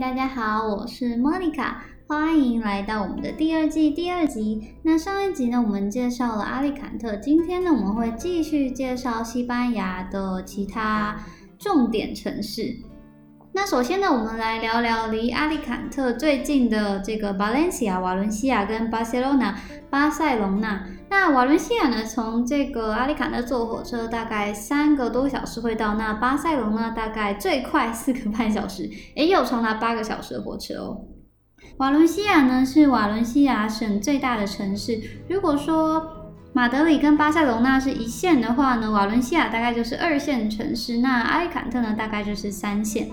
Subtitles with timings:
[0.00, 4.76] 大家好，我是莫妮卡，欢迎来到我们的第二季第二集。
[4.84, 11.16] 那上一集呢，我们介绍了阿利坎特，今天呢，我们会继续介绍西班牙的其他
[11.58, 12.76] 重点城市。
[13.52, 19.58] 那首先呢，我们来聊聊离阿利坎特最近的这个巴伦西亚、瓦伦西亚跟巴塞隆纳、
[19.90, 20.86] 巴塞隆纳。
[21.10, 25.94] 那瓦伦西亚呢，从这个阿里坎特坐火车大概三个多小时会到。
[25.94, 31.04] 那巴塞隆纳大概最快四个半小时，也有长达八个小时的火车哦。
[31.78, 35.00] 瓦伦西亚呢是瓦伦西亚省最大的城市。
[35.28, 40.98] 如果说马德里跟巴塞隆纳是一线的话呢，瓦伦西亚大概就是二线城市。
[40.98, 43.08] 那阿里坎特呢，大概就是三线。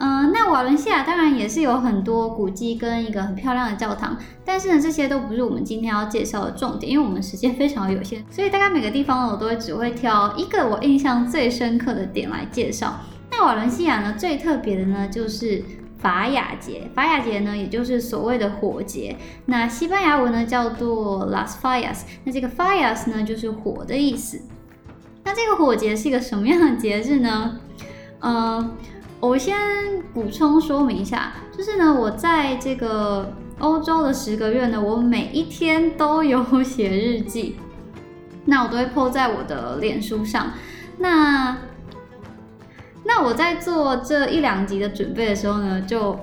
[0.00, 12.96] 嗯，那瓦伦西亚当然也是有很多古迹跟一个很漂亮的教堂，但是呢，这些都不是我们今天要介绍的重点，因为我们时间 非常有限，所以大概每个地方呢，我都会只会挑一个我印象最深刻的点来介绍。
[13.32, 15.64] 那瓦伦西亚呢，最特别的呢就是
[15.98, 24.40] 法雅节，法雅节呢，也就是所谓的火节，那西班牙文呢叫做 Las Fias，那这个 Fias 呢就是火的意思。
[25.24, 27.58] 那这个火节是一个什么样的节日呢？
[28.20, 28.70] 嗯。
[29.20, 29.56] 我先
[30.14, 37.56] 补充说明一下，就是呢，我在这个欧洲的十个月呢，我每一天都有写日记，
[38.46, 40.52] 那我都会 po 在我的脸书上。
[40.98, 41.56] 那
[43.04, 46.16] 那我在做这一两集的准备的时候呢，就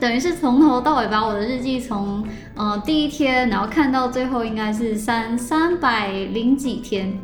[0.00, 7.18] 等于是从头到尾把我的日记从呃第一天，然后看到最后应该是三三百零几天，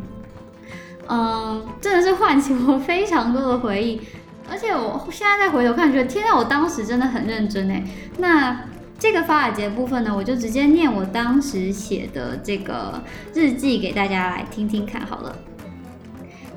[1.09, 3.99] 嗯，真的是唤起我非常多的回忆。
[4.53, 7.83] 而且我现在再回头看，觉得天啊，我当时真的很认真哎。
[8.19, 8.65] 那
[8.99, 13.03] 这个法雅节部分呢，我就直接念我当时写的这个
[13.35, 15.35] 日记给大家来听听看好了。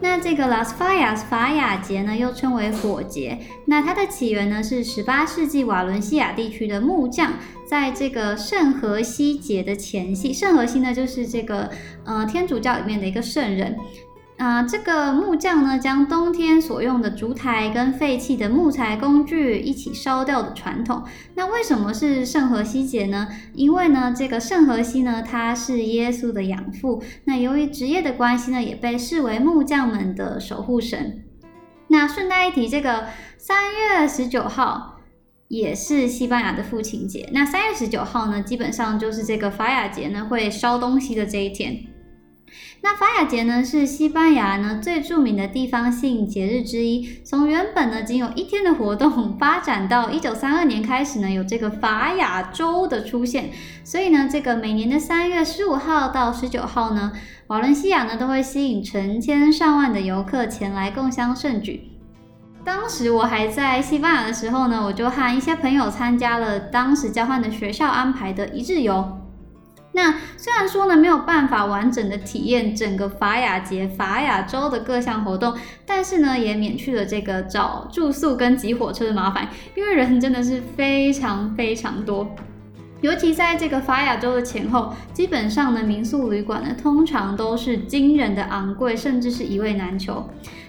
[0.01, 3.39] 那这个 Las Fias 法雅节呢，又称为火节。
[3.65, 7.31] 那它的起源呢，是十八世纪瓦伦西亚地区的木匠，
[7.65, 11.71] 在这个圣荷西节的前夕，圣荷西呢，就是这个
[12.03, 13.77] 呃天主教里面的一个圣人。
[14.37, 21.03] 啊，这个木匠呢，将冬天所用的烛台跟废弃的木材工具一起烧掉的传统。
[21.35, 23.29] 那为什么是圣荷西节呢？
[23.53, 27.01] 因为呢，这个圣荷西呢，他是耶稣的养父。
[27.23, 31.23] 那由于职业的关系呢，也被视为木匠们的守护神。
[31.87, 33.05] 那顺带一提，这个
[33.37, 34.97] 三月十九号
[35.47, 37.29] 也是西班牙的父亲节。
[37.31, 41.85] 那三月十九号呢，基本上就是这个法雅节呢会烧东西的这一天。
[42.85, 47.17] 那法雅节呢，是西班牙呢最著名的地方性节日之一。
[47.23, 53.49] 从原本呢仅有一天的活动，发展到一九三二年开始呢有这个法雅周的出现。
[53.83, 57.11] 所以呢，这个每年的三月十五号到十九号呢，
[57.47, 61.89] 瓦伦西亚呢都会吸引成千上万的游客前来共襄盛举。
[62.63, 69.21] 当时我还在西班牙的时候呢，我就和一些朋友参加了当时交换的学校安排的一日游。
[69.95, 82.35] 那虽然说呢没有办法完整的体验整个法雅节法雅州的各项活动，但是呢也免去了这个找住宿跟挤火车的麻烦，因为人真的是非常非常多，
[83.01, 90.27] 尤其在这个法雅州的前后，基本上呢民宿旅馆呢通常都是惊人的昂贵，甚至是一位难求。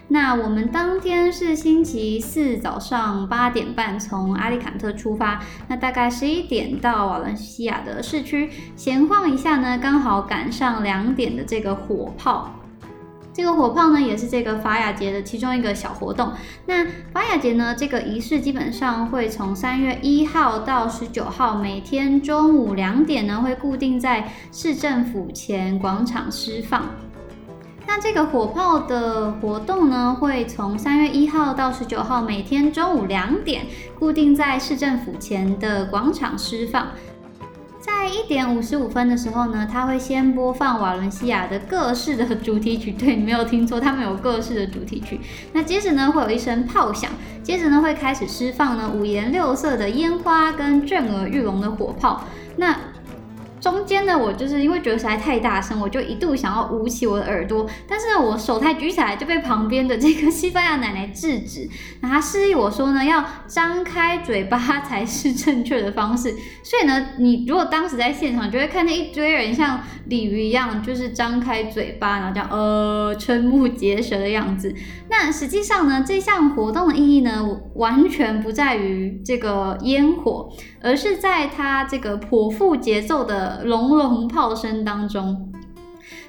[0.09, 12.53] 那我们当天是星期四早上八点半从阿里坎特出发，那大概十一点到瓦伦西亚的市区闲晃一下呢，刚好赶上两点的这个火炮。
[13.37, 16.33] 这个火炮呢，也是这个法雅节的其中一个小活动。
[16.65, 16.83] 那
[17.13, 26.89] 法雅节呢，这个仪式基本上会从三月一号到十九号，每天中午两点呢，会固定在市政府前广场释放。
[27.85, 33.67] 那这个火炮的活动呢，会从三月一号到十九号，每天中午两点，
[33.99, 36.87] 固定在市政府前的广场释放。
[37.87, 42.91] 在一点五十五分的时候呢，他会先播放瓦伦西亚的各式的主题曲。
[42.91, 45.21] 对你没有听错，他们有各式的主题曲。
[45.53, 47.09] 那接着呢，会有一声炮响，
[47.41, 52.25] 接着呢，会开始释放呢五颜六色的烟花跟震耳欲聋的火炮。
[52.57, 52.75] 那
[53.59, 61.67] 中间呢，我就是因为觉得实在太大声，我就一度想要捂起我的耳朵，但是呢，我手太举起来就被旁边的这个西班牙奶奶制止。
[62.01, 66.33] 那她示意我说呢，要张开嘴巴才是正确的方式。
[66.63, 74.73] 所以呢，你如果当时在现场，就会看见一堆人像鲤鱼一样，就是张开嘴巴，然后这样呃瞠目结舌的样子。
[75.09, 77.43] 那实际上呢，这项活动的意义呢，
[77.75, 80.49] 完全不在于这个烟火，
[80.81, 85.51] 而是在它这个颇富节奏的隆隆炮声当中。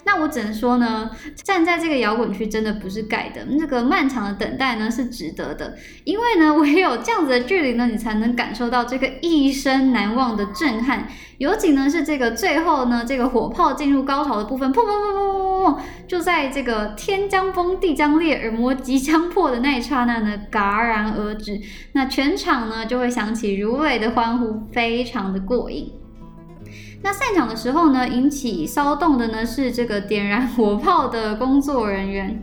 [0.05, 1.11] 那我只能说呢，
[1.45, 11.09] 站在这个摇滚区真的不是盖的，那个漫长的等待呢是值得的，因为呢， 唯有这样子的距离呢，你才能感受到这个一生难忘的震撼。
[11.37, 21.61] 尤其呢是这个最后呢，这个火炮进入高潮的部分，砰砰砰砰砰砰，就在这个天将崩地将裂，耳膜即将破的那一刹那呢，戛然而止，
[21.93, 25.93] 那全场呢就会响起如雷的欢呼，非常的过瘾。
[27.03, 32.43] 那散场的时候呢，引起骚动的呢是这个点燃火炮的工作人员。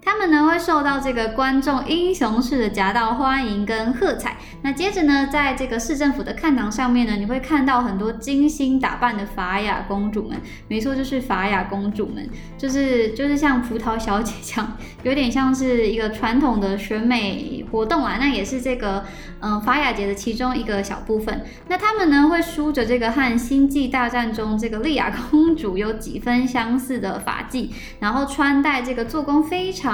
[0.00, 4.36] 他们呢会受到这个观众英雄式的夹道欢迎跟喝彩。
[4.62, 10.40] 那接着呢，在这个市政府的看堂上面呢，你会看到很多精心打扮的法雅公主们。
[10.66, 18.16] 没错，就是法雅公主们，就是就是像葡萄小姐这样，有点像是一个传统的选美活动啊。
[18.18, 19.04] 那也是这个
[19.40, 21.44] 嗯法雅节的其中一个小部分。
[21.68, 27.68] 那他们呢会梳着这个和《星际大战》中这个莉亚公主有几分相似的发髻，
[28.00, 29.87] 然后穿戴这个做工非常。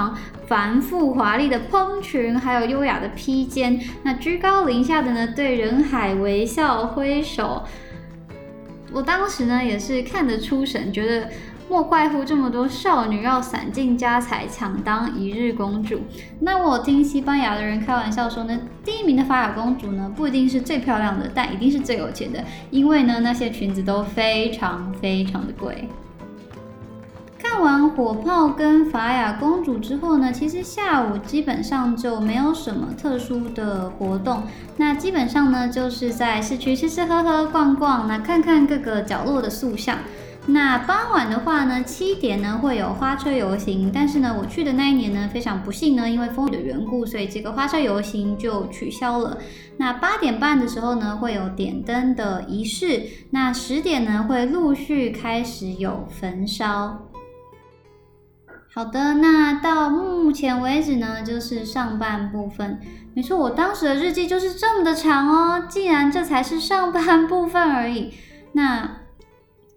[0.47, 7.63] 繁复华丽的蓬裙，还有优雅的披肩，那居高临下的呢，对人海微笑挥手。
[8.93, 11.27] 我当时呢也是看得出神，觉得
[11.67, 15.99] 莫怪乎这么多少女要散尽家财抢当一日公主。
[16.39, 25.89] 那我听西班牙的人开玩笑说呢，第一名的法雅公主呢不一定是最漂亮的，但一定是最有钱的，因为呢那些裙子都非常非常的贵。
[27.55, 34.43] 看完火炮跟法雅公主之后呢，其实下午基本上就没有什么特殊的活动。
[34.75, 39.99] 那基本上呢，就是在市区吃吃喝喝、逛逛，那看看各个角落的塑像。
[40.47, 49.37] 那傍晚的话呢，七点呢会有花车游行，但是呢，我去的那一年呢，非常不幸呢，因为风雨的缘故，所以这个花车游行就取消了。
[49.77, 53.03] 那八点半的时候呢，会有点灯的仪式。
[53.29, 56.99] 那十点呢，会陆续开始有焚烧。
[58.75, 62.77] 好的，那到目前为止呢，就是上半部分。
[63.13, 65.65] 没错，我当时的日记就是这么的长哦。
[65.69, 68.13] 既然这才是上半部分而已，
[68.51, 68.97] 那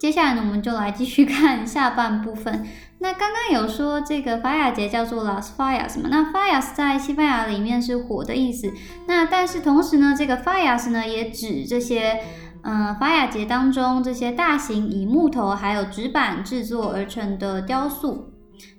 [0.01, 2.67] 接下来呢，我们就来继续看下半部分。
[2.99, 6.09] 那刚刚有说这个法雅节叫做 Las Fallas 嘛？
[6.11, 8.73] 那 Fallas 在西班牙里面是火的意思。
[9.07, 12.19] 那但是同时呢，这个 Fallas 呢也指这些，
[12.63, 18.33] 嗯，法雅节当中这些大型以木头还有纸板制作而成的雕塑。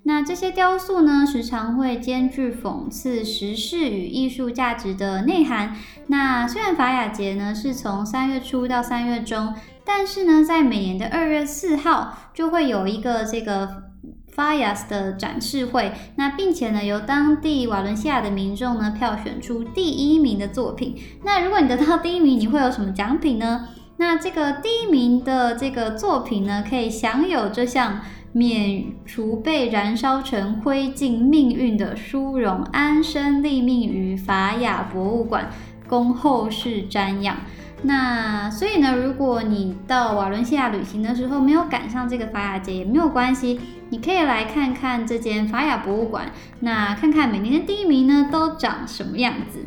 [0.03, 5.75] 那这些雕塑呢，时常会兼具讽刺时事与艺术价值的内涵。
[6.07, 9.53] 那虽然法雅节呢是从三月初到三月中，
[9.85, 13.83] 但是呢，在每年的二月四号就会有一个这个
[14.31, 15.91] 法雅斯的展示会。
[16.15, 20.95] 那并且呢，由当地瓦伦西亚的民众呢票选出第一名的作品。
[21.23, 23.67] 那如果你得到第一名，你会有什么奖品呢？
[23.97, 28.01] 那这个第一名的这个作品呢，可以享有这项。
[28.31, 35.49] 免除被燃烧成灰烬命运的殊荣，安身立命于法雅博物馆，
[35.87, 37.37] 供后世瞻仰。
[37.81, 43.59] 那所以呢，如果你到瓦伦西亚旅行的时候没有赶上这个法雅节也没有关系，
[43.89, 49.65] 你可以来看看这间法雅博物馆，那看看每年的第一名呢都长什么样子。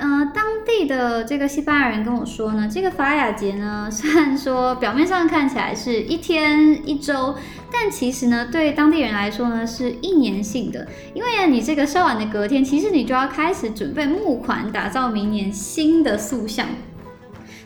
[0.00, 7.34] 呃，当地的这个西班牙人跟我说呢，这个法雅节呢， 虽然说表面上看起来是一天一周，
[7.70, 10.88] 但其实呢，对当地人来说呢，是一年性的。
[11.12, 16.66] 因为，你这个烧完的隔天，其实你就要开始准备募款，打造明年新的塑像。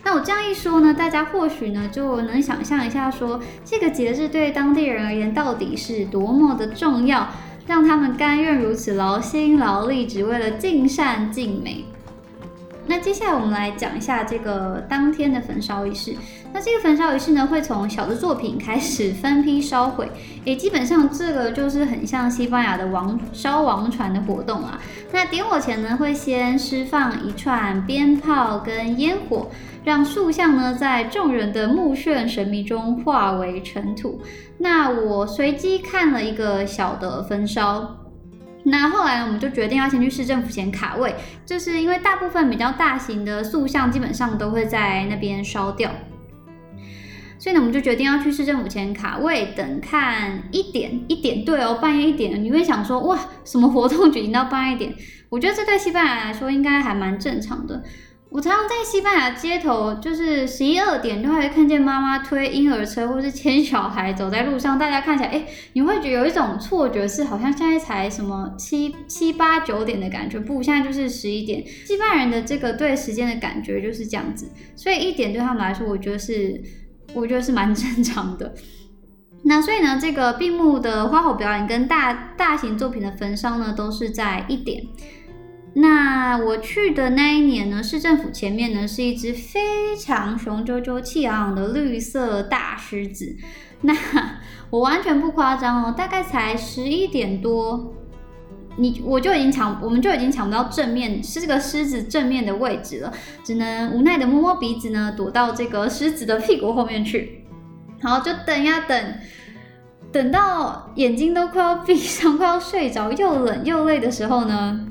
[0.03, 7.29] 那我这样一说呢，大家或许呢就能想象一下，说这个节日对当地人而言到底是多么的重要，
[7.69, 11.85] 让他们甘愿如此劳心劳力，只为了尽善尽美。
[12.87, 16.15] 那接下来我们来讲一下这个当天的焚烧仪式。
[16.53, 20.11] 那这个焚烧仪式呢，会从小的作品开始分批烧毁。
[20.45, 24.79] 诶，基本上这个就是很像西班牙的王烧王船的活动啊。
[25.13, 29.51] 那点火前呢，会先释放一串鞭炮跟烟火，
[29.83, 34.21] 让塑像呢在众人的目眩神迷中化为尘土。
[34.59, 38.04] 那我随机看了一个小的焚烧。
[38.65, 45.91] 那后来呢，我们就决定要先去市政府前卡位，就是因为大部分比较大型的塑像基本上都会在那边烧掉，
[47.39, 54.95] 所以呢，我们就决定要去市政府前卡位，等看一点一点，对哦，半夜一点，你会想说哇，什么活动举行到半夜一点？
[55.29, 57.83] 我觉得这对西班牙来说应该还蛮正常的。
[58.35, 64.77] 我常常在西班牙街头，就是十一二点，都会看见妈妈推婴儿车，或是牵小孩走在路上。
[64.77, 70.41] 大家看起来，哎，你会觉得有一种错觉，是好像现在才什么七七八九点的感觉。
[70.41, 71.65] 不，现在就是十一点。
[71.65, 76.61] 西班牙人的这个对时间的感觉就是这样子，所以一点对他们来说，我觉得是，
[77.15, 78.53] 我觉得是蛮 正常的。
[79.45, 84.83] 那所以呢，这个闭幕的花火表演跟大大型作品的焚烧呢，都是在一点。
[85.77, 93.37] 那我去的那一年呢，市政府前面呢是一只非常雄赳赳、气昂昂的绿色大狮子。
[93.81, 93.95] 那
[94.71, 97.93] 我完全不夸张哦，大概才十一点多，
[98.77, 103.13] 你我就已经抢，我们就已经抢不到正面是这个狮子正面的位置了，
[103.43, 107.45] 只能无奈的摸摸鼻子呢，躲到这个狮子的屁股后面去。
[108.01, 109.15] 好，就等呀等，
[110.13, 114.87] 等到眼睛都快要闭上、 快要睡着、又冷又累的时候呢，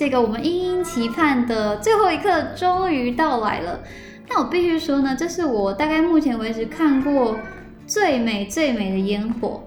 [0.00, 3.80] 这个我们殷殷期盼的最后一刻终于到来了。
[4.30, 7.36] 那我必须说呢，这是我大概目前为止看过
[7.86, 9.62] 最美最美的烟火。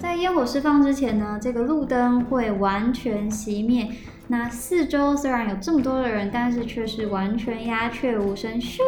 [0.00, 3.86] 在烟火释放之前呢，这个路灯会完全熄灭。
[4.26, 8.60] 那四周虽然有这么多的人，但是却是完全鸦雀无声。
[8.60, 8.80] 咻！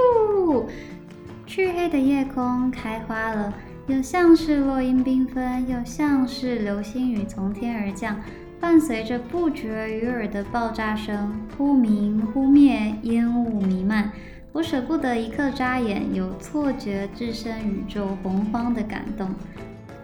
[1.46, 3.54] 黢黑的夜空开花了，
[3.86, 8.16] 又像是落英缤纷，又像是流星雨从天而降，
[8.60, 14.12] 伴随着不绝于耳的爆炸声，忽明忽灭，烟雾弥漫。
[14.52, 19.30] 我舍不得一刻眨眼，有错觉置身宇宙洪荒的感动。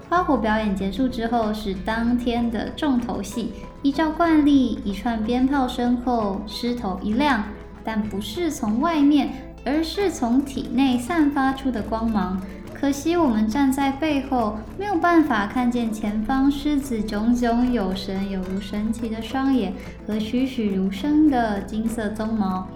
[0.08, 3.52] 花火表演结束之后，是当天的重头戏。
[3.82, 7.44] 依照惯例，一串鞭炮声后，狮头一亮，
[7.84, 9.28] 但不是从外面。
[9.68, 12.40] 而是从体内散发出的光芒。
[12.78, 19.72] 可惜我们站在背后，没有办法看见前方狮子炯炯有神、有如神奇的双眼
[20.06, 22.68] 和栩栩如生的金色鬃毛。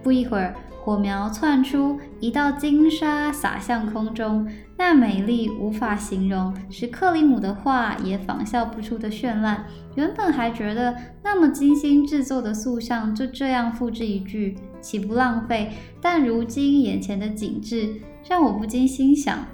[0.00, 4.46] 不一会儿，火苗窜出，一道金沙洒向空中，
[4.76, 9.64] 那美丽无法形容，是克里姆的画也仿效不出的绚烂。
[9.96, 15.72] 原本还觉得那么精心制作的塑像就这样付之一炬，岂不浪费？
[16.00, 19.46] 但如今眼前的景致让我不禁心想：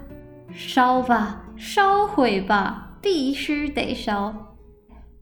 [0.52, 4.34] 烧吧，烧毁吧，必须得烧！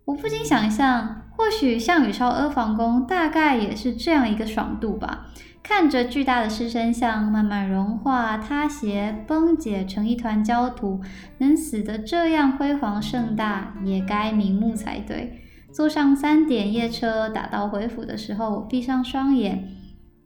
[0.05, 5.29] 我不禁想象，或许项羽烧阿房宫，大概也是这样一个爽度吧。
[5.63, 11.01] 看着巨大的狮身像慢慢融化、塌斜、崩解成一团焦土，
[11.39, 15.39] 能死得这样辉煌盛大，也该瞑目才对。
[15.73, 19.69] 坐上三点夜车打道回府的时候，我闭上双眼，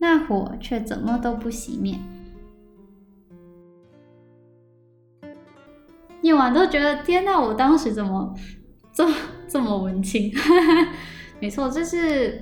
[0.09, 1.99] 那火却怎么都不熄灭。
[6.23, 8.33] 夜晚都觉得天呐，我当时怎么
[8.93, 9.05] 这
[9.49, 10.33] 这么文青？
[11.43, 12.41] 没错，这是。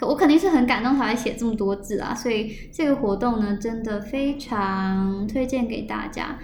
[0.00, 6.38] 我肯定是很感动才会写这么多字啊，所以这个活动呢，真的非常推荐给大家。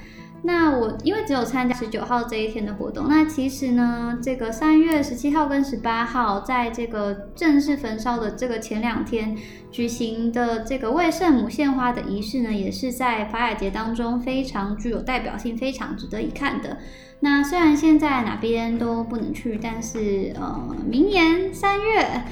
[0.46, 9.36] 那我因为只有参加十九号这一天的活动，那其实呢，这个三月十七号跟十八号，在这个正式焚烧的这个前两天
[9.72, 16.78] 举行的这个为圣母献花的仪式呢，也是在法雅节当中非常具有代表性、非常值得一看的。
[17.20, 22.22] 那虽然现在哪边都不能去，但是呃，明年三月。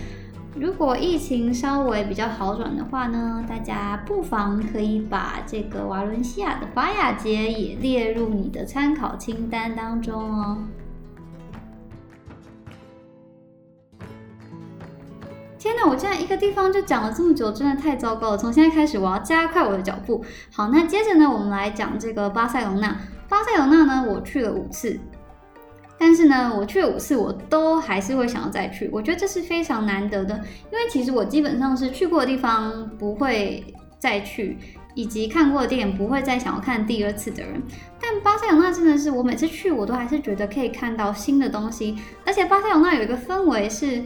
[0.57, 10.59] 如果疫情稍微比较好转的话呢，大家不妨可以把这个瓦伦西亚的法雅节也列入你的参考清单当中哦。
[15.59, 18.39] 天哪，我竟然一个地方就讲了这么久，真的太糟糕了。
[18.39, 20.25] 从现在开始，我要加快我的脚步。
[20.53, 22.97] 好，那接着呢，我们来讲这个巴塞隆纳。
[23.29, 25.01] 巴塞隆纳呢，我去了五次。
[25.99, 28.91] 但是呢，我去了五次，我都还是会想要再去。
[28.93, 30.35] 我觉得这是非常难得的，
[30.73, 33.65] 因为其实我基本上是去过的地方不会
[33.99, 34.59] 再去，
[34.95, 37.63] 以及看过的电影不会再想要看第二次的人。
[38.01, 41.97] 但巴塞罗那真的是我每次去，我都还是觉得可以看到新的东西，
[42.27, 44.03] 而且巴塞罗那有一个氛围是，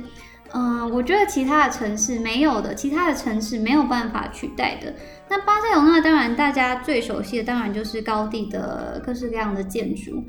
[0.52, 4.94] 嗯，我觉得其他的城市没有的，其他的城市没有办法取代的。
[5.28, 10.22] 那巴塞罗那当然大家最熟悉的当然就是高地的各式各样的建筑。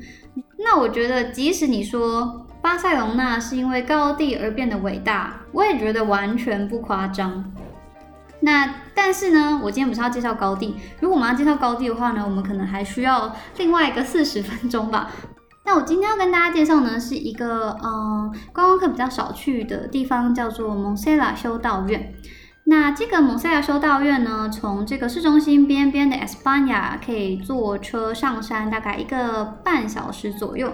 [0.62, 7.52] 那我觉得，即使你说巴塞隆纳是因为高地而变得伟大，我也觉得完全不夸张。
[8.40, 15.10] 那但是呢，我今天不是要介绍高地，如果我们要介绍高地的话呢，我们可能还需要另外一个四十分钟吧。
[15.64, 22.14] 那我今天要跟大家介绍呢，是一个嗯观光客比较少去的地方，叫做蒙塞拉修道院。
[22.70, 30.72] 那这个蒙塞亚修道院呢，从这个市中心边边的 Espana 可以坐车上山，大概一个半小时左右。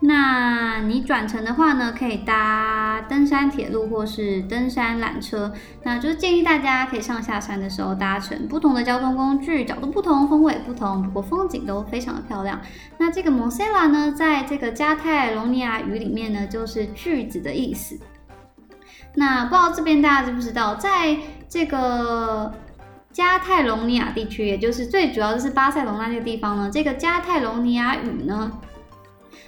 [0.00, 5.52] 那你转乘的话呢，可以搭登山铁路或是登山缆车。
[5.84, 12.60] 那就是建议大家可以上下山的时候搭乘不同的交通工具，角度不同，风味不同，不过风景都非常的漂亮。
[12.98, 17.96] 那这个蒙塞拉呢，在这个加泰隆尼亚语里面呢，就是句子的意思。
[19.14, 21.16] 那不知道这边大家知不知道，在
[21.48, 22.52] 这个
[23.12, 28.52] 加泰隆尼亚地区，也就是最主要的是巴塞隆那这个地方呢，这个加泰隆尼亚语呢，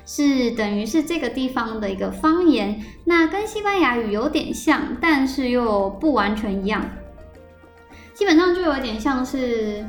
[0.05, 6.85] 是等于是这个地方的一个方言，那跟西班牙语有点像，但是又不完全一样，
[8.13, 9.87] 基本上就有点像是，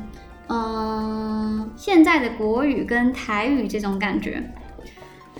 [0.48, 4.54] 嗯，现在的国语跟台语这种感觉。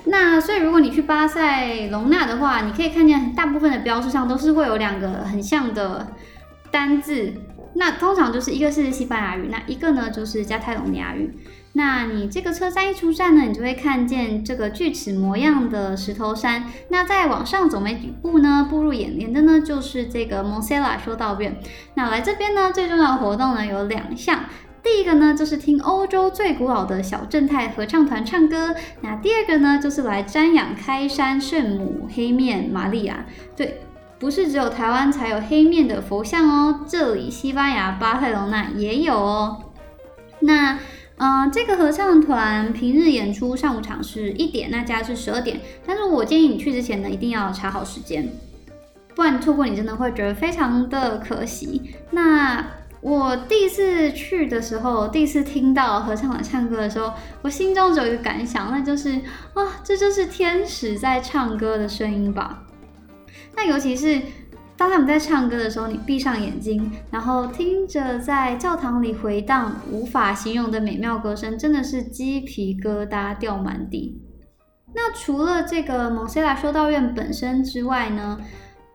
[0.04, 6.08] 那所以如果你去巴塞隆纳的话，你可以看见大部分的标志上都是会有两个很像的
[6.70, 7.34] 单字。
[7.74, 11.32] 那通常就是一个是西班牙语，那一个呢就是加泰隆尼亚语。
[11.74, 16.64] 那你这个车站一出站呢，你就会看见这个锯齿模样的石头山。
[16.90, 21.56] 那再往上走没几步呢，步入眼帘的呢就是这个蒙塞拉修道院。
[21.94, 24.40] 那来这边呢，最重要的活动呢有两项。
[24.82, 28.74] 第一个呢，就是听欧洲最古老的小正太合唱团唱歌。
[29.00, 33.24] 那第二个呢，就是来瞻仰开山圣母黑面玛利亚。
[33.56, 33.80] 对。
[34.18, 39.72] 不是只有台湾才有黑面的佛像哦，这里西班牙巴塞隆那也有哦。
[40.38, 40.78] 那，
[41.16, 45.60] 嗯，这个合唱团平日演出上午场是一点，那家是十二点。
[45.84, 48.32] 但是我建议你去之前呢，一定要查好时间，
[49.16, 51.90] 不然错过你真的会觉得非常的可惜。
[52.12, 52.64] 那
[53.02, 59.10] 我第一次去的时候，第一次听到合唱团唱歌的时候，我心中只有一个感想，那就是
[59.54, 62.62] 啊，这就是天使在唱歌的声音吧。
[63.56, 64.22] 那尤其是
[64.76, 74.22] 当他们在唱歌的时候，你闭上眼睛，然后听着在教堂里回荡无法形容的美妙歌声，真的是鸡皮疙瘩掉满地。
[74.94, 78.38] 那除了这个蒙塞拉修道院本身之外呢？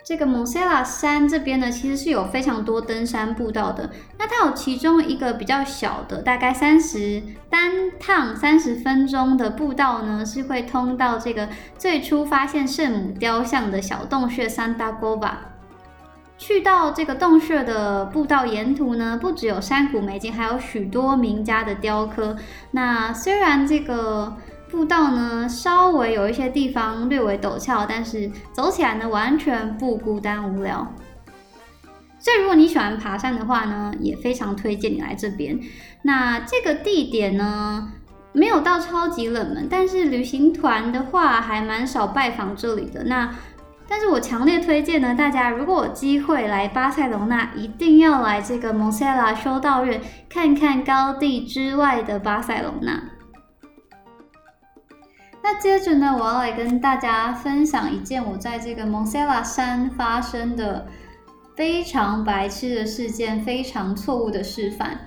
[0.08, 3.90] 这个蒙塞拉山这边呢，其实是有非常多登山步道的。
[4.18, 15.32] 那它有其中一个比较小的，大概三十单趟三十分钟的步道呢，是会通到这个最初发现圣母雕像的小洞穴 Santa Gova。
[16.38, 22.38] 去到这个洞穴的步道沿途呢，不只有山谷美景，还有许多名家的雕刻。
[22.72, 24.38] 那虽然这个。
[24.70, 30.94] 步道呢，稍微有一些地方略微陡峭，但是走起来呢，完全不孤单无聊。
[32.20, 35.58] 所以如果你喜欢爬山的话呢，也非常推荐你来这边。
[36.02, 37.92] 那这个地点呢，
[38.34, 43.06] 没有到超级冷门，但是旅行团的话还蛮少拜访这里的。
[43.06, 43.34] 那
[43.88, 53.02] 但是我强烈推荐呢，大家如果有机会来巴塞隆那，一定要来这个蒙塞拉修道院看看高地之外的巴塞隆那。
[55.50, 60.86] 那接着呢，我要来跟大家分享一件我在这个蒙塞拉山发生的
[61.56, 65.00] 非常白痴的事件，非常错误的示范。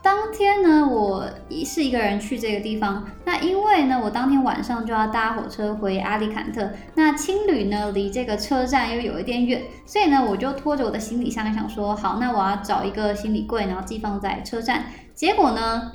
[0.00, 3.04] 当天呢，我一是一个人去这个地方。
[3.24, 6.70] 那因为呢，我当天晚上就要搭火车回阿里坎特。
[6.94, 14.84] 那青旅呢，离这个车站又有一点远，所以呢，我就拖着我的行李箱，想说好，那我要找一个行李柜，然后寄放在车站。
[15.16, 15.90] 结果呢？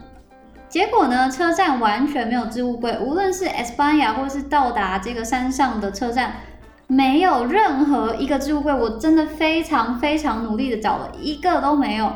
[0.76, 1.32] 结果呢？
[1.32, 6.34] 车站完全没有置物柜，无论是 S 班牙或是到达这个山上的车站，
[6.88, 8.74] 没有任何一个置物柜。
[8.74, 12.12] 我真的非常非常努力的找了一个都没有。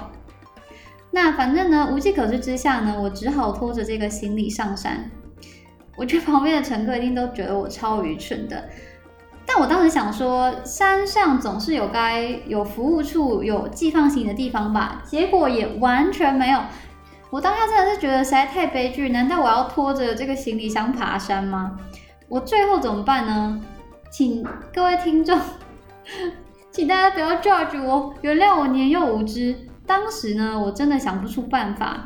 [1.12, 5.10] 那反正呢，无计可施之下呢，我只好拖着这个行李上山。
[5.95, 8.67] 我觉得旁边的乘客一定都觉得我超愚蠢的，
[9.45, 15.02] 但我当时想说，山上总是有该有服务处、有寄放行李的地方吧。
[15.06, 16.60] 结果也完全没有。
[17.30, 21.78] 我当下真的是觉得实在太悲剧，难道我要拖着这个行李箱爬山吗？
[22.28, 23.62] 我最后怎么办呢？
[24.10, 25.39] 请各位听众，
[26.72, 29.56] 请大家不要 judge 我，原谅我年幼无知。
[29.86, 32.06] 当时呢，我真的想不出办法，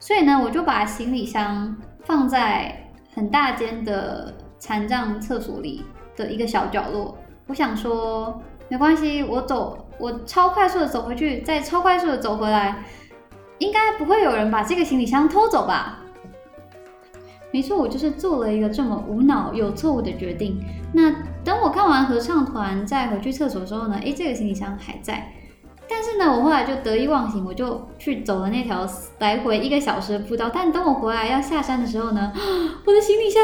[0.00, 5.84] 所以呢，我就把行李箱放在很大间的残障厕所里
[6.16, 7.16] 的一个小角落。
[7.46, 12.82] 我想说，没关系，我走，我超快速的走回去，再超快速的走回来。
[13.58, 16.00] 应该不会有人把这个行李箱偷走吧？
[17.52, 20.60] 没错，我就是做了一个这么无脑又错误的决定。
[20.92, 21.14] 那
[21.44, 23.96] 等我看完合唱团再回去厕所之后呢？
[24.02, 25.32] 诶，这个行李箱还在。
[25.88, 28.84] 但是呢，我后来就得意忘形，我就去走了那条
[29.20, 30.50] 来回一个小时的步道。
[30.52, 32.32] 但等我回来要下山的时候呢，
[32.84, 33.40] 我的行李箱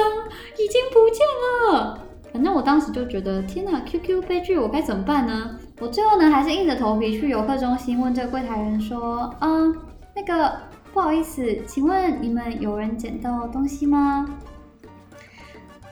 [0.58, 1.24] 已经不见
[1.72, 2.00] 了。
[2.32, 5.56] 反正我当时就觉得，天哪，QQ 悲剧，我该怎么办呢？
[5.78, 9.72] 我最后呢，还是硬着头皮去游客中心问这个柜台人说，嗯。
[10.20, 10.52] 那个
[10.92, 14.28] 不好意思，请问你们有人捡到东西吗？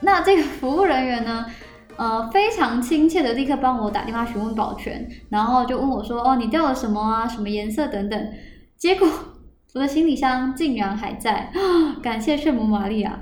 [0.01, 1.45] 那这个服务人员呢？
[1.97, 7.27] 呃，非常亲切的，立刻帮我打电话询问保全，然后就问我说：“哦，你掉了什么啊？
[7.27, 8.27] 什么颜色等等？”
[8.77, 9.09] 结果
[9.73, 11.51] 我的行李箱竟然还在，
[12.01, 13.19] 感谢圣母玛利亚。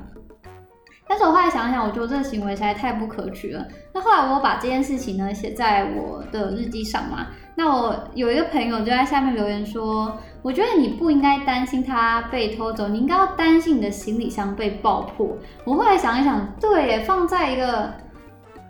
[1.10, 3.65] 但是我后来想想，我觉得这个行为实在太不可取了。
[3.93, 7.28] 那后来我把这件事情呢写在我的日记上嘛。
[7.56, 15.36] 那我有一个朋友就在下面留言说，我觉得你不应该担心他被偷走，你应该要担心你的行李箱被爆破。
[15.63, 17.91] 我后来想一想，对，放在一个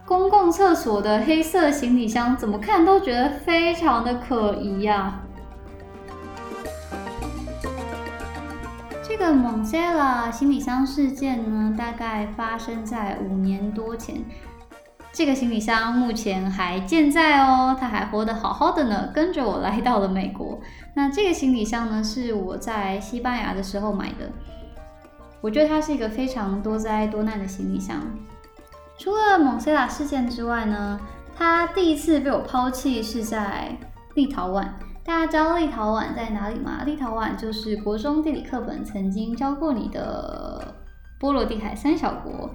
[0.06, 5.20] 公共厕所的黑色行李箱，怎么看都觉得非常的可疑呀。
[9.28, 14.24] 个蒙塞拉行李箱事件呢，大概发生在五年多前。
[15.12, 20.62] 这个行李箱目前还健在哦，它还活得好好的呢，跟着我来到了美国。
[20.94, 24.32] 那这个行李箱呢，是我在西班牙的时候买的。
[25.42, 28.02] 我觉得它是一个非常多灾多难的行李箱。
[28.98, 30.98] 除了蒙塞拉事件之外呢，
[31.36, 33.76] 它第一次被我抛弃是在
[34.14, 34.68] 立陶宛。
[35.08, 36.84] 大家知道立陶宛在哪里吗？
[36.86, 40.76] 立陶宛就是国中地理课本曾经教过你的
[41.18, 42.50] 波罗的海三小国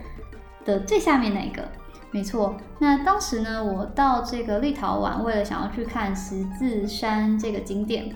[0.62, 1.66] 的最下面那个。
[2.10, 8.14] 没错，那当时呢，我到这个立陶宛，为了想要去看十字山这个景点，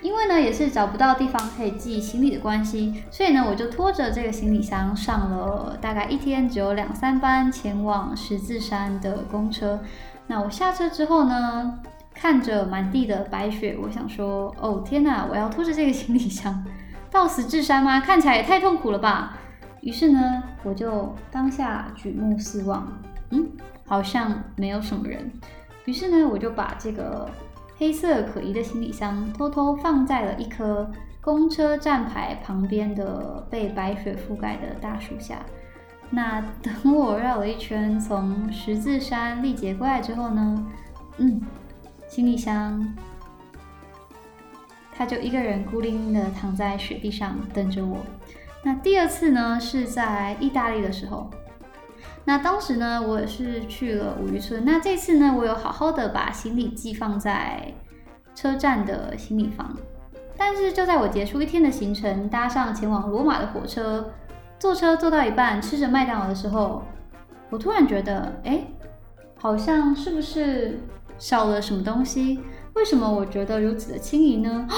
[0.00, 9.80] 因为呢也是找不到地方可以寄行李的关系，所以呢我就拖着这个行李箱上了大概一天只有两三班前往十字山的公车。
[10.28, 11.80] 那我下车之后呢？
[12.18, 16.64] 看着满地的白雪，我想说：“哦天哪，我要拖着这个行李箱
[17.10, 18.00] 到十字山吗？
[18.00, 19.36] 看起来也太痛苦了吧！”
[19.82, 22.90] 于是呢，我就当下举目四望，
[23.30, 23.46] 嗯，
[23.86, 25.30] 好像没有什么人。
[25.84, 27.28] 于是呢，我就把这个
[27.76, 35.36] 黑色可疑的行李箱偷偷放在了一棵公车站牌旁边的被白雪覆盖的大树下。
[36.08, 40.66] 那等我绕了一圈，从十字山历劫过来之后呢，
[41.18, 41.40] 嗯。
[42.08, 42.94] 行李箱，
[44.92, 47.98] 他就一个人孤零零的躺在雪地上等着我。
[48.62, 51.30] 那第二次呢，是在意大利的时候。
[52.24, 54.64] 那当时呢，我也是去了五渔村。
[54.64, 57.72] 那这次呢，我有好好的把行李寄放在
[58.34, 59.76] 车站的行李房。
[60.36, 64.10] 但是就在我结束一天的行程，搭上前往罗马的火车，
[64.58, 66.82] 坐车坐到一半，吃着麦当劳的时候，
[67.48, 68.64] 我突然觉得，哎，
[69.36, 70.80] 好像是不是？
[71.18, 72.40] 少了什么东西？
[72.74, 74.68] 为什么我觉得如此的轻盈呢？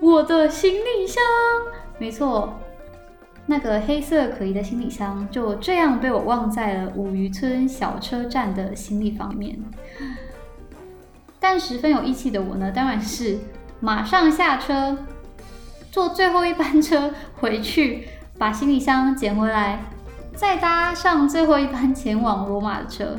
[0.00, 1.22] 我的行李箱，
[1.98, 2.54] 没错，
[3.46, 9.58] 那个黑色可疑的行李箱就这样被我忘在了五渔村小车站的行李房里面。
[11.38, 13.38] 但十分有义气的我呢，当然是
[13.78, 14.98] 马上下车，
[15.92, 19.84] 坐最后一班车回去，把行李箱捡回来，
[20.34, 23.18] 再搭上最后一班前往罗马的车。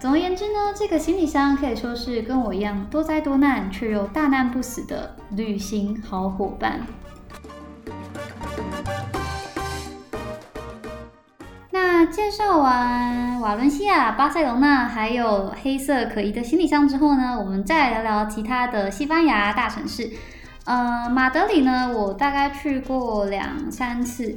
[0.00, 6.80] 总而言之呢，这个行李箱可以说是跟我一样多灾多难却又大难不死的旅行好伙伴。
[11.70, 20.10] 那介绍完瓦伦西亚、巴塞隆纳还有黑色可疑的行李箱之后呢，我们再聊聊其他的西班牙大城市。
[20.64, 24.34] 呃，马德里呢，我大概去过两三次。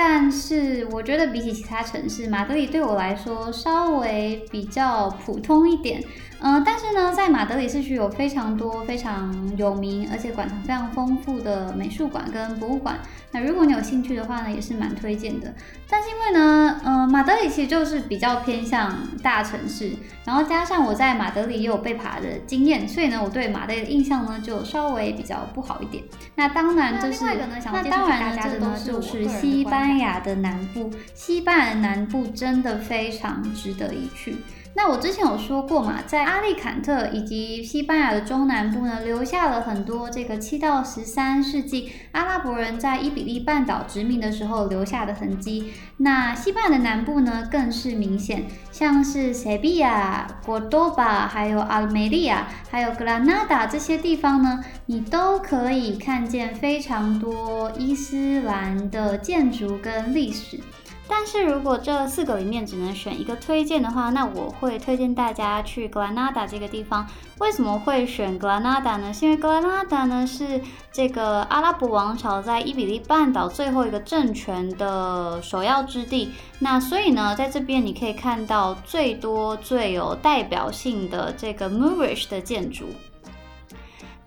[0.00, 6.00] 但是我觉得比起其他城市，马德里对我来说稍微比较普通一点。
[6.40, 12.96] 嗯，但是呢，在马德里市区有非常多非常有名，而且馆藏非常丰富的美术馆跟博物馆。
[13.32, 15.52] 那如果你有兴趣的话呢，也是蛮推荐的。
[15.90, 19.90] 但是因为呢，呃，马德里其实就是比较偏向大城市，
[20.24, 26.04] 然后加上我在马德里也有被爬的经验，所以呢，我对马德里的印象呢就稍微比较不好一点。
[26.36, 34.36] 那当然就是那当然呢，这呢就是西班牙的南部，西班牙南部真的非常值得一去。
[34.78, 45.72] 那我之前有说过嘛，在阿利坎特以及西班牙的中南部呢，留下了很多这个七到十三世纪阿拉伯人在伊比利半岛殖民的时候留下的痕迹。
[45.96, 60.60] 那西班牙的南部呢，更是明显，像是塞比亚、果多巴，还有阿梅利亚，还有格拉纳达这些地方呢，你都可以看见非常多伊斯兰的建筑跟历史。
[61.08, 67.06] 但是如果这四个里面只能选一个推荐的话，那我会推荐大家去格拉纳达这个地方。
[67.38, 69.12] 为什么会选格拉纳达呢？
[69.12, 70.60] 是因为格拉纳达呢是
[70.92, 76.30] 这个阿拉伯王朝在伊比利半岛最后一个政权的首要之地。
[76.58, 82.86] 那所以呢，在这边你可以看到最多最有代表性的这个 Moorish 的建筑。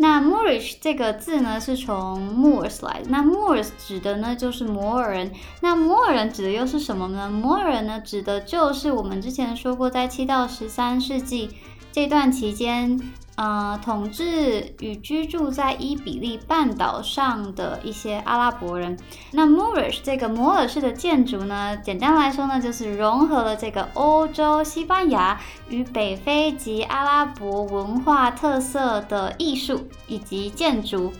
[0.01, 3.03] 那 Moorish 这个字呢，是从 Moors 来。
[3.07, 5.31] 那 Moors 指的呢，就是摩尔人。
[5.61, 7.29] 那摩尔人指的又是什么呢？
[7.29, 11.51] 摩尔人呢，指的就是我们之前说过，在七到十三世纪
[11.91, 12.99] 这段期间，
[13.35, 18.95] 呃，统治与居住在伊比利半岛上的一些阿拉伯人。
[19.31, 25.39] 那 Moorish 这个摩尔式的建筑呢，简单来说呢，就是融合了这个欧洲、西班牙
[25.69, 31.11] 与北非及阿拉伯文化特色的艺术以及建筑。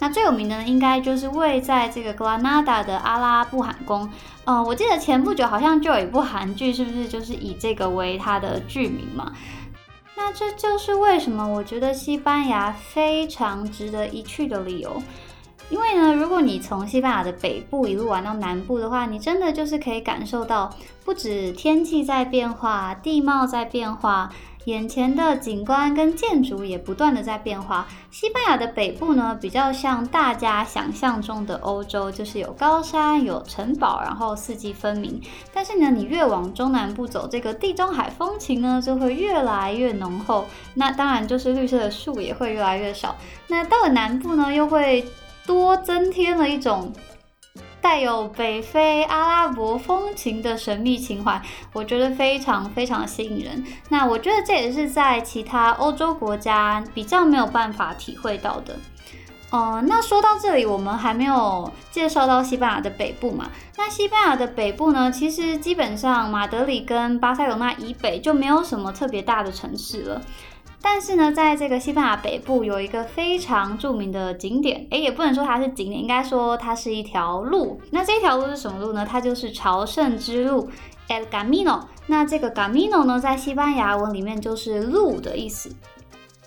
[0.00, 4.08] 那最有名的呢，应该就是位在这个格拉纳达的阿拉布罕宫。
[4.44, 9.32] 呃，我记得前不久好像就有一部韩剧，是不是就是以这个为它的剧名嘛？
[10.18, 15.00] 那这就是为什么我觉得西班牙非常值得一去的理由。
[15.70, 24.30] 因为呢，如果你从西班牙的北部一路玩到南部的话，你真的就是可以感受到，不止天气在变化，地貌在变化。
[24.64, 27.86] 眼前的景观跟建筑也不断的在变化。
[28.10, 35.18] 西班牙的北部呢，比较像大家想象中的欧洲，就是有高山、有城堡，然后四季分明。
[35.54, 40.44] 但是呢，你越往中南部走，这个地中海风情呢，就会越来越浓厚。
[40.74, 43.16] 那当然就是绿色的树也会越来越少。
[43.46, 45.02] 那到了南部呢，又会
[45.48, 46.92] 多增添了一种。
[47.80, 51.40] 带有北非阿拉伯风情的神秘情怀，
[51.72, 53.64] 我觉得非常非常吸引人。
[53.88, 58.76] 那我觉得这也是在其他欧洲国家比较没有办法体会到的。
[59.50, 63.48] 呃，那说到这里，我们还没有介绍到西班牙的北部嘛？
[63.78, 70.20] 那西班牙的北部呢，其实基本上马德里跟巴塞罗那以北就没有什么特别大的城市了。
[70.80, 77.80] 但是呢，在这个西班牙北部有一个非常著名的景点，诶，也不能说它是景点，应该说它是一条路。
[77.90, 79.06] 那这条路是什么路呢？
[79.08, 80.68] 它就是朝圣之路
[81.08, 81.82] ，El Camino。
[82.06, 85.70] 那这个 Camino 呢，在西班牙文里面就是路的意思。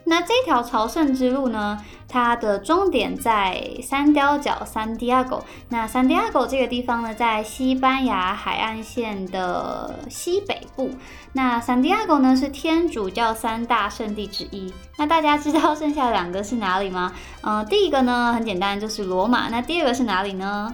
[0.03, 5.41] 那这条朝圣之路呢，它的终点在三雕角 （San Diego）。
[5.69, 10.91] 那 San Diego 这个地方呢，在西班牙海岸线的西北部。
[11.33, 14.73] 那 San Diego 呢，是天主教三大圣地之一。
[14.97, 17.13] 那大家知道剩下两个是哪里吗？
[17.43, 19.49] 嗯，第一个呢很简单，就是罗马。
[19.49, 20.73] 那第二个是哪里呢？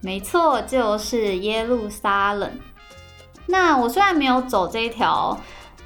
[0.00, 2.50] 没错，就是耶路撒冷。
[3.46, 5.36] 那我虽然没有走这一条。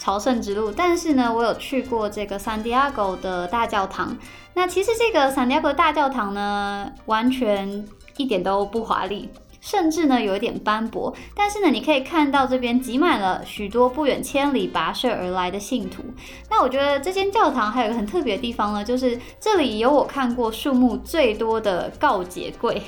[0.03, 4.19] 朝圣之路，但是呢，我有去过这个 San Diego 的大教堂。
[4.53, 7.87] 那其实这个 San Diego 大教堂呢，完全
[8.17, 9.29] 一点都不华丽，
[9.61, 11.15] 甚至呢有一点斑驳。
[11.37, 16.03] 但是呢，你可以看到这边挤满了许多不远千里跋涉而来的信徒。
[16.51, 22.83] 那我觉得这间教堂还有一个很特别的地方呢，就是这里有我看过数目最多的告解柜。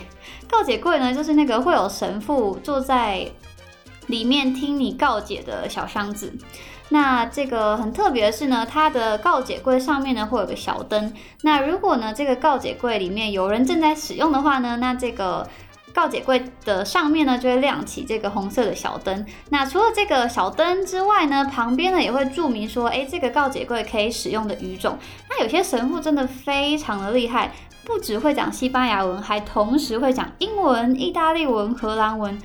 [0.49, 3.25] 告解柜呢，就是那个会有神父坐在
[4.09, 6.33] 里面听你告解的小箱子。
[6.91, 11.13] 那这个很特别的是呢，它的告解柜上面呢会有个小灯。
[11.43, 15.49] 那如果呢这个告解柜里面有人正在使用的话呢，那这个
[15.95, 19.25] 告解柜的上面呢就会亮起这个红色的小灯。
[19.49, 24.99] 那除了这个小灯之外呢，旁边呢也会注明说，哎，这个告解柜可以使用的语种。
[25.31, 27.53] 那有些神父真的非常的厉害，
[27.85, 32.39] 不只会讲西班牙文，还同时会讲英文、意大利文、荷兰文。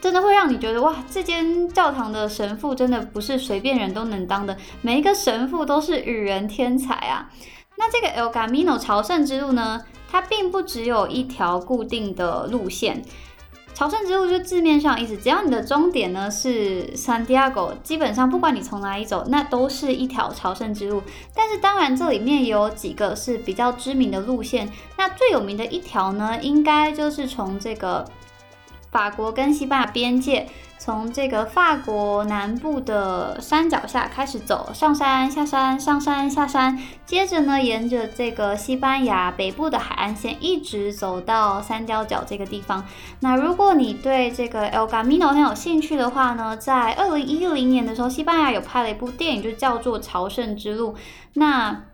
[0.00, 7.30] 真的会让你觉得哇，这间教堂的神父真的不是随便人都能当的，每一个神父都是与人天才啊。
[7.76, 13.02] 那这个 El Camino 朝圣之路呢，它并不只有一条固定的路线。
[13.74, 21.02] 朝圣之路就字面上意思，只要你的终点呢是 San Diego，基本上不管你从哪里走，那都是一条朝圣之路。
[21.34, 28.04] 但是当然这里面也有几个是比较知名的路线，那最有名的一条呢，应该就是从这个。
[28.90, 36.76] 法国跟西班牙边界，从这个法国南部的山脚下开始走，上山下山，上山下山，
[37.06, 42.84] 接着呢，沿着这个西班牙北部的海岸线，一直走到三角角这个地方。
[43.20, 50.94] 那如果你对这个 El Camino 很有兴趣的话呢，在二零一零年的时候，西班牙有拍了一部电影，就叫做《朝圣之路》。
[51.34, 51.84] 那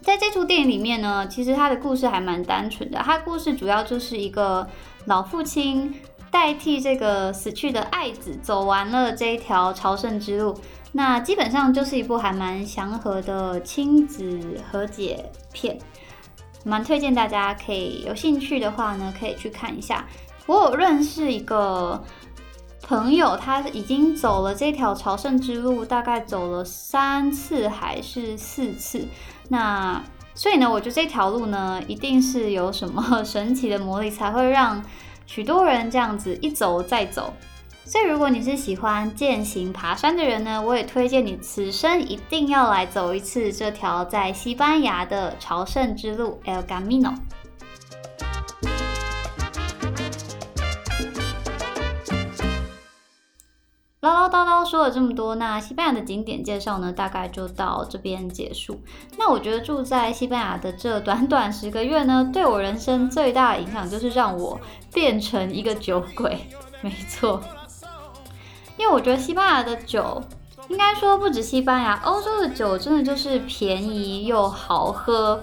[0.00, 4.66] 在这出电影里面呢，其实它的故事还蛮单纯的，它故事主要就是一个
[5.04, 5.94] 老父亲。
[6.30, 10.56] 代替这个死去的爱子走完了这一条朝圣之路，
[10.92, 15.76] 那基本上就是一部还蛮祥和的亲子和解片，
[16.64, 20.06] 蛮推荐大家可以有兴趣的话呢，可以去看一下。
[20.46, 22.00] 我有认识一个
[22.80, 29.04] 朋友，他已经走了这条朝圣之路，大概走了三次还是四次。
[29.48, 30.00] 那
[30.34, 34.80] 所以呢，我觉得这条路呢，一定是有什么神奇的魔力，才会让。
[35.32, 37.32] 许多人这样子一走再走，
[37.84, 47.14] 所以如果你是喜欢践行爬山的人呢，我也推荐你此生一定要来走一次这条在西班牙的朝圣之路 El Camino。
[54.00, 58.80] 唠唠叨叨说了这么多，那西班牙的景点介绍呢，大概就到这边结束。
[59.18, 64.58] 那我觉得住在西班牙的这短短十个月呢，对我人生最大的影响就是让我
[64.90, 66.48] 变成一个酒鬼。
[66.80, 67.42] 没错，
[68.78, 70.22] 因为我觉得西班牙的酒，
[70.68, 75.42] 应该说不止西班牙，欧洲的酒真的就是便宜又好喝，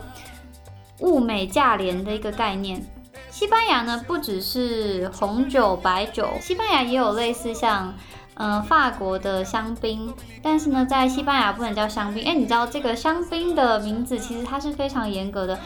[1.01, 2.83] 物美价廉的一个概念。
[3.29, 7.93] 西班牙呢，不只是红酒、白酒，西班牙也有类似像。
[8.39, 12.23] 嗯，法国的香槟，但是呢，在西班牙不能叫香槟。
[12.25, 15.57] 哎，你知道这个香槟的名字其实它是非常严格的。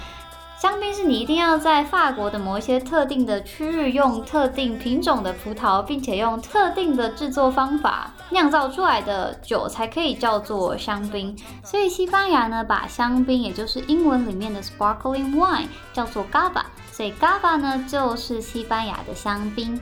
[0.58, 11.36] 香槟是你一定要在法国的某一些特定的区域用特定品种的葡萄，并且用特定的制作方法酿造出来的酒才可以叫做香槟。
[11.64, 16.62] 所以西班牙呢，把香槟，也就是英文里面的 sparkling wine，叫做 Gava。
[16.92, 19.82] 所以 Gava 呢，就是西班牙的香槟。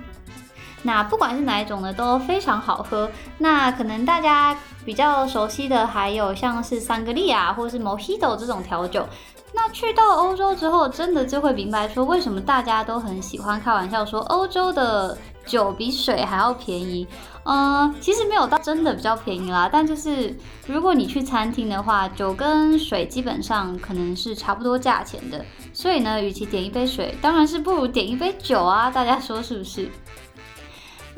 [0.84, 3.10] 那不管是哪一种呢，都非常好喝。
[3.38, 9.06] 那可能大家比较熟悉的还有像是桑格利亚或是 Mojito 这种调酒。
[9.52, 17.08] 那去到欧洲之后，真的就会明白说，为什么大家都很喜欢开玩笑说欧洲的酒比水还要便宜。
[17.46, 20.38] 嗯，其实没有到真的比较便宜啦，但就是
[20.68, 25.44] 如果你去餐厅的话，酒跟水基本上可能是差不多价钱的。
[25.74, 28.92] 所以呢，与其点一杯水，当然是不如点一杯酒啊！
[28.92, 29.89] 大家说是不是？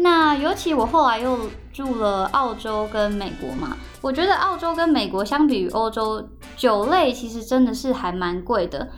[0.01, 1.37] 那尤其我后来又
[1.71, 8.89] 住了澳洲跟美国嘛，我觉得澳洲跟美国相比于欧洲，酒类其实真的是还蛮贵的。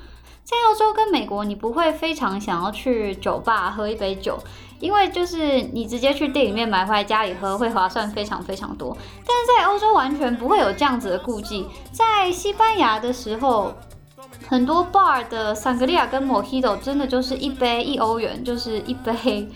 [0.46, 4.38] 在澳洲跟美国，你不会非常想要去酒吧喝一杯酒，
[4.80, 8.96] 因为就是你直接去店里面买回来家里喝会划算非常非常多。
[9.26, 11.68] 但是在欧洲完全不会有这样子的顾忌。
[11.92, 13.74] 在西班牙的时候，
[14.48, 19.50] 很多 bar 的桑格利亚跟 Mojito 真的就是一杯一欧元，就是一杯。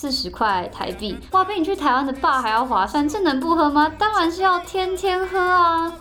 [0.00, 3.92] 四十块台币，哇，比你去台湾的爸还要划算，这能不喝吗？
[3.98, 5.92] 当然是要天天喝啊！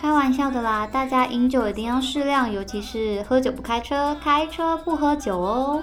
[0.00, 5.82] 开玩笑的啦，大家饮酒一定要适量，尤其是喝酒不开车，开车不喝酒哦。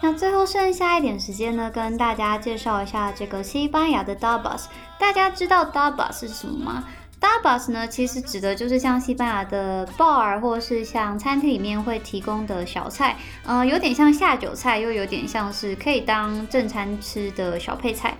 [0.00, 4.64] 那最后剩下一点时间呢，跟大家介绍一下这个西班牙的 dabas。
[4.98, 6.84] 大家知道 dabas 是什么吗
[7.24, 18.14] ？Dabas 呢，其实指的就是像西班牙的 bar 或是像餐厅里面会提供的小菜，呃，有点像下酒菜，又有点像是可以当正餐吃的小配菜。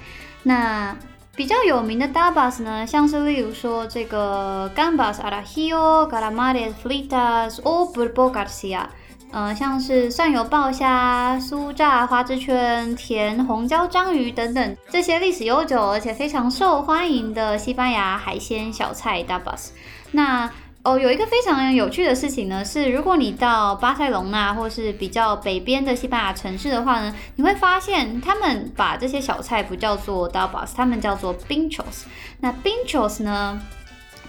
[0.45, 0.97] 那
[1.37, 8.25] 比较有名的 Dabas 呢，像是例如说这个 Gambas a l a j o Calamares fritas o b u r b
[8.25, 8.89] o g a r c i a
[9.31, 19.71] 呃，像是蒜油爆虾、酥炸花枝圈、甜红椒章鱼等等这些历史悠久而且非常受欢迎的西班牙海鲜小菜 dabas。
[20.13, 20.49] 那
[20.85, 32.05] 哦，有一个非常有趣的事情呢，是如果你到巴塞隆纳或是比较北边的西班牙城市的话呢，你会发现他们把这些小菜不叫做 dabas，他们叫做 pinchos。
[32.39, 33.61] 那 pinchos 呢，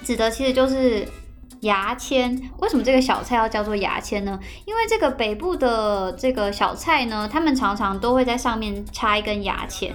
[0.02, 1.06] 指的其实就是。
[1.60, 4.38] 牙签为什么这个小菜要叫做牙签呢？
[4.64, 9.94] 因为这个北部的这个小菜呢，他们常常都会在上面插一根牙签，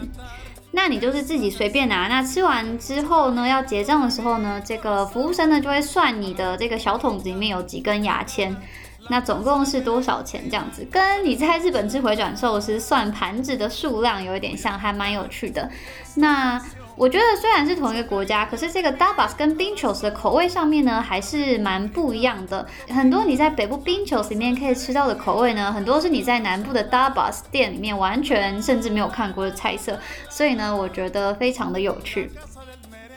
[0.71, 2.07] 那你就是自己随便拿。
[2.07, 8.55] 那吃完之后呢，要结账的时候呢，这个服务生呢就会算你的这个小桶子里面有几根牙签，
[9.09, 15.69] 那总共是多少钱这样子，跟你在日本吃回转寿司算盘子的数量有一点像，还蛮有趣的。
[16.15, 16.61] 那。
[17.01, 22.63] 我觉得虽然是同一个国家，可是这个 dabas 跟 binchos 的口味上面呢，还是蛮不一样的。
[22.89, 29.99] 很多你在北部 binchos 里面可以吃到的口味呢，很多是你在南部的 dabas 店里面完全甚至没有看过的菜色。
[30.29, 32.29] 所以呢，我觉得非常的有趣。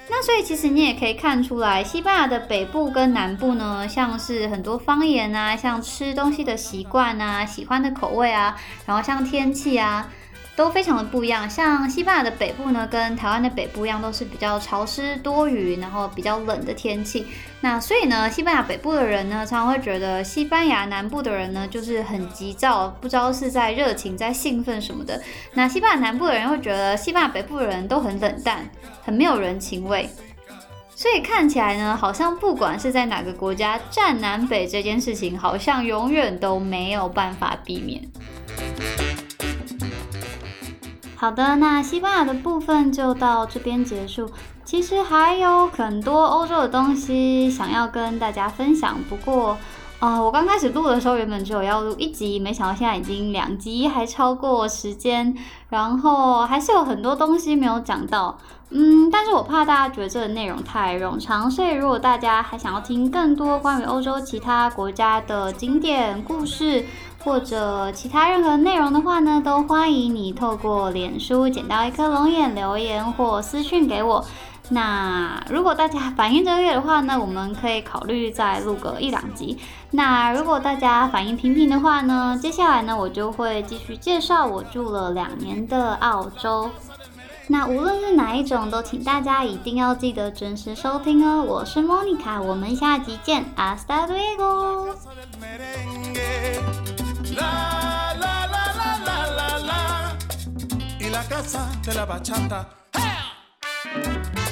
[0.09, 10.09] 那所以其实你也可以看出来，西班牙的北部跟南部呢，像是很多方言啊，像吃东西的习惯啊，喜欢的口味啊，然后像天气啊。
[10.57, 17.27] 都非常的不一样，像西班牙的北部呢，跟台湾的北部一样，都是比较潮湿多雨，然后比较冷的天气。
[17.61, 25.21] 那所以呢，西班牙北部的人呢，常常会觉得西班牙南部的人呢，就是很急躁，不知道是在热情、在兴奋什么的。
[25.55, 28.65] 那西班牙南部的人会觉得西班牙北部的人都很冷淡，
[29.03, 30.09] 很没有人情味。
[30.95, 39.04] 所以看起来呢，好像不管是在哪个国家，站南北这件事情，好像永远都没有办法避免。
[41.25, 44.31] 好的，那西班牙的部分就到这边结束。
[44.63, 49.57] 其实还有很多欧洲的东西想要跟大家分享，不过，
[50.01, 55.35] 啊，我刚开始录的时候原本只有要录一集，没想到现在已经两集，还超过时间，
[55.71, 58.37] 然后还是有很多东西没有讲到。
[58.69, 66.85] 嗯，但是我怕大家觉得这个内容太冗长，所以如果大家还想要听更多关于欧洲其他国家的景点故事，
[67.25, 74.25] 或者其他任何内容的话呢，都欢迎你透过脸书捡到一颗龙眼留言或私讯给我。
[74.69, 79.59] 那如果大家反应热烈的话呢，我们可以考虑再录个一两集。
[79.91, 86.71] 那如果大家反应平平的话呢，接下来呢，我就会继续介绍我住了两年的澳洲。
[87.49, 91.45] 那无论是哪一种，都请大家一定要记得准时收听哦。
[91.47, 93.45] 我是莫妮卡，我们下集见
[97.35, 100.19] La, la, la, la, la, la, la.
[101.01, 102.69] Y la casa de la bachata.
[102.93, 104.44] ¡Hey!